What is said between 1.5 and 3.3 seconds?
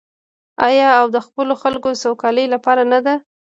خلکو د سوکالۍ لپاره نه ده؟